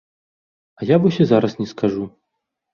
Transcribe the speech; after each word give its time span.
А 0.79 0.87
я 0.93 0.99
вось 1.05 1.21
і 1.27 1.29
зараз 1.35 1.57
не 1.61 1.71
скажу. 1.75 2.11